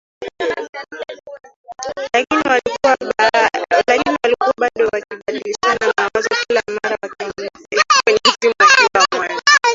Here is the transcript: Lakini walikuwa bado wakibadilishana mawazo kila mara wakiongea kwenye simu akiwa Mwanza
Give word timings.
Lakini 2.13 2.41
walikuwa 2.49 2.97
bado 4.57 4.89
wakibadilishana 4.93 5.93
mawazo 5.97 6.29
kila 6.47 6.61
mara 6.83 6.97
wakiongea 7.01 7.49
kwenye 8.05 8.19
simu 8.41 8.53
akiwa 8.59 9.07
Mwanza 9.15 9.41